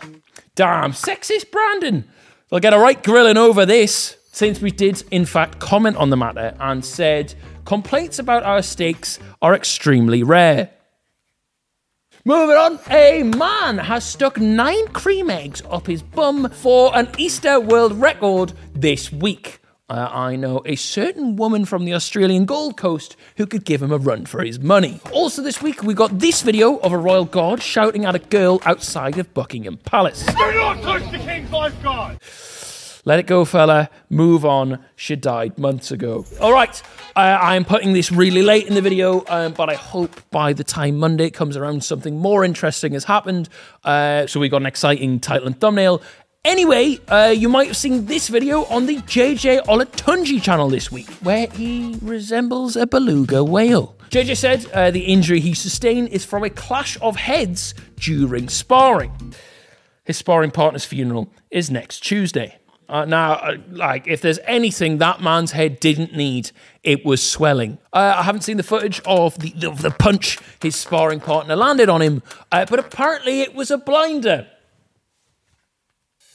Damn, 0.55 0.93
sexist 0.93 1.51
Brandon! 1.51 2.09
They'll 2.49 2.59
get 2.59 2.73
a 2.73 2.79
right 2.79 3.03
grilling 3.03 3.37
over 3.37 3.63
this. 3.63 4.17
Sainsbury's 4.31 4.73
did, 4.73 5.03
in 5.11 5.25
fact, 5.25 5.59
comment 5.59 5.97
on 5.97 6.09
the 6.09 6.17
matter 6.17 6.55
and 6.59 6.83
said 6.83 7.35
complaints 7.65 8.19
about 8.19 8.43
our 8.43 8.61
steaks 8.61 9.19
are 9.41 9.55
extremely 9.55 10.23
rare. 10.23 10.69
Moving 12.23 12.55
on, 12.55 12.79
a 12.89 13.23
man 13.23 13.79
has 13.79 14.03
stuck 14.05 14.37
nine 14.39 14.87
cream 14.89 15.29
eggs 15.29 15.63
up 15.69 15.87
his 15.87 16.03
bum 16.03 16.49
for 16.51 16.95
an 16.95 17.09
Easter 17.17 17.59
world 17.59 17.93
record 17.93 18.53
this 18.73 19.11
week. 19.11 19.59
Uh, 19.89 20.07
I 20.09 20.35
know 20.37 20.61
a 20.65 20.75
certain 20.75 21.35
woman 21.35 21.65
from 21.65 21.83
the 21.83 21.93
Australian 21.93 22.45
Gold 22.45 22.77
Coast 22.77 23.17
who 23.37 23.45
could 23.45 23.65
give 23.65 23.81
him 23.81 23.91
a 23.91 23.97
run 23.97 24.25
for 24.25 24.41
his 24.41 24.59
money. 24.59 25.01
Also, 25.11 25.41
this 25.41 25.61
week 25.61 25.83
we 25.83 25.93
got 25.93 26.19
this 26.19 26.43
video 26.43 26.77
of 26.77 26.93
a 26.93 26.97
royal 26.97 27.25
guard 27.25 27.61
shouting 27.61 28.05
at 28.05 28.15
a 28.15 28.19
girl 28.19 28.61
outside 28.65 29.17
of 29.17 29.33
Buckingham 29.33 29.77
Palace. 29.77 30.23
Do 30.25 30.33
not 30.33 30.81
touch 30.81 31.11
the 31.11 31.17
king's 31.17 31.51
lifeguard! 31.51 32.19
Let 33.03 33.19
it 33.19 33.25
go, 33.25 33.45
fella. 33.45 33.89
Move 34.09 34.45
on. 34.45 34.83
She 34.95 35.15
died 35.15 35.57
months 35.57 35.91
ago. 35.91 36.25
All 36.39 36.53
right. 36.53 36.81
Uh, 37.15 37.37
I'm 37.41 37.65
putting 37.65 37.93
this 37.93 38.11
really 38.11 38.43
late 38.43 38.67
in 38.67 38.75
the 38.75 38.81
video, 38.81 39.23
um, 39.27 39.53
but 39.53 39.69
I 39.69 39.73
hope 39.73 40.21
by 40.29 40.53
the 40.53 40.63
time 40.63 40.97
Monday 40.97 41.31
comes 41.31 41.57
around, 41.57 41.83
something 41.83 42.19
more 42.19 42.43
interesting 42.45 42.93
has 42.93 43.05
happened. 43.05 43.49
Uh, 43.83 44.27
so 44.27 44.39
we 44.39 44.49
got 44.49 44.61
an 44.61 44.67
exciting 44.67 45.19
title 45.19 45.47
and 45.47 45.59
thumbnail. 45.59 46.01
Anyway, 46.45 46.99
uh, 47.07 47.33
you 47.35 47.49
might 47.49 47.67
have 47.67 47.77
seen 47.77 48.05
this 48.05 48.27
video 48.27 48.65
on 48.65 48.85
the 48.85 48.97
JJ 48.97 49.65
Olatunji 49.65 50.41
channel 50.41 50.69
this 50.69 50.91
week, 50.91 51.07
where 51.21 51.47
he 51.47 51.97
resembles 52.01 52.75
a 52.75 52.87
beluga 52.87 53.43
whale. 53.43 53.95
JJ 54.09 54.37
said 54.37 54.65
uh, 54.73 54.91
the 54.91 55.01
injury 55.01 55.39
he 55.39 55.53
sustained 55.53 56.09
is 56.09 56.25
from 56.25 56.43
a 56.43 56.49
clash 56.49 56.97
of 57.01 57.15
heads 57.15 57.73
during 57.95 58.49
sparring. 58.49 59.33
His 60.03 60.17
sparring 60.17 60.51
partner's 60.51 60.83
funeral 60.83 61.31
is 61.51 61.69
next 61.69 62.01
Tuesday. 62.01 62.57
Uh, 62.91 63.05
now, 63.05 63.35
uh, 63.35 63.55
like, 63.69 64.05
if 64.05 64.19
there's 64.19 64.39
anything 64.43 64.97
that 64.97 65.21
man's 65.21 65.53
head 65.53 65.79
didn't 65.79 66.13
need, 66.13 66.51
it 66.83 67.05
was 67.05 67.23
swelling. 67.23 67.77
Uh, 67.93 68.15
I 68.17 68.23
haven't 68.23 68.41
seen 68.41 68.57
the 68.57 68.63
footage 68.63 68.99
of 69.05 69.39
the, 69.39 69.51
the, 69.51 69.71
the 69.71 69.91
punch 69.91 70.37
his 70.61 70.75
sparring 70.75 71.21
partner 71.21 71.55
landed 71.55 71.87
on 71.87 72.01
him, 72.01 72.21
uh, 72.51 72.65
but 72.65 72.79
apparently 72.79 73.39
it 73.39 73.55
was 73.55 73.71
a 73.71 73.77
blinder. 73.77 74.45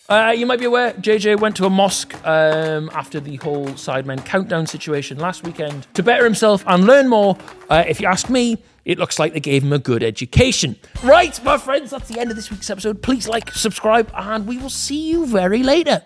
Uh, 0.09 0.33
you 0.35 0.47
might 0.47 0.59
be 0.59 0.65
aware, 0.65 0.95
JJ 0.95 1.41
went 1.41 1.57
to 1.57 1.67
a 1.67 1.71
mosque 1.71 2.15
um, 2.27 2.89
after 2.95 3.21
the 3.21 3.37
whole 3.37 3.67
Sidemen 3.67 4.25
countdown 4.25 4.67
situation 4.67 5.19
last 5.19 5.45
weekend 5.45 5.87
to 5.93 6.03
better 6.03 6.25
himself 6.25 6.65
and 6.67 6.87
learn 6.87 7.07
more. 7.07 7.37
Uh, 7.69 7.85
if 7.87 8.01
you 8.01 8.07
ask 8.07 8.31
me, 8.31 8.57
it 8.87 8.99
looks 8.99 9.19
like 9.19 9.35
they 9.35 9.41
gave 9.41 9.65
him 9.65 9.73
a 9.73 9.81
good 9.81 10.05
education. 10.05 10.77
Right, 11.03 11.43
my 11.45 11.59
friends, 11.59 11.91
that's 11.91 12.09
the 12.09 12.21
end 12.21 12.31
of 12.31 12.37
this 12.37 12.53
week's 12.53 12.71
episode. 12.71 13.03
Please 13.03 13.29
like, 13.29 13.53
subscribe, 13.53 14.11
and 14.15 14.47
we 14.47 14.57
will 14.59 14.71
see 14.71 15.11
you 15.11 15.27
very 15.27 15.65
later. 15.65 16.03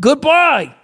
Goodbye. 0.00 0.74